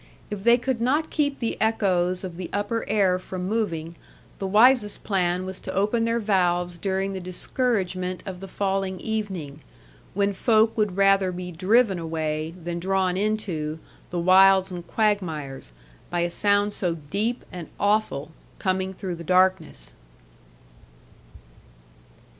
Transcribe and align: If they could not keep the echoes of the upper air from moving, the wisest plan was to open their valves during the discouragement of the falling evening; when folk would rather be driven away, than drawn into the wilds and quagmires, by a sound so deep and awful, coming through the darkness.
If 0.31 0.43
they 0.43 0.57
could 0.57 0.81
not 0.81 1.11
keep 1.11 1.37
the 1.37 1.61
echoes 1.61 2.23
of 2.23 2.35
the 2.35 2.49
upper 2.51 2.83
air 2.89 3.19
from 3.19 3.47
moving, 3.47 3.95
the 4.39 4.47
wisest 4.47 5.03
plan 5.03 5.45
was 5.45 5.59
to 5.59 5.73
open 5.75 6.05
their 6.05 6.19
valves 6.19 6.79
during 6.79 7.13
the 7.13 7.19
discouragement 7.19 8.23
of 8.25 8.39
the 8.39 8.47
falling 8.47 8.99
evening; 8.99 9.59
when 10.15 10.33
folk 10.33 10.75
would 10.75 10.97
rather 10.97 11.31
be 11.31 11.51
driven 11.51 11.99
away, 11.99 12.55
than 12.63 12.79
drawn 12.79 13.15
into 13.15 13.77
the 14.09 14.17
wilds 14.17 14.71
and 14.71 14.87
quagmires, 14.87 15.71
by 16.09 16.21
a 16.21 16.31
sound 16.31 16.73
so 16.73 16.95
deep 16.95 17.45
and 17.51 17.67
awful, 17.79 18.31
coming 18.57 18.95
through 18.95 19.17
the 19.17 19.23
darkness. 19.23 19.93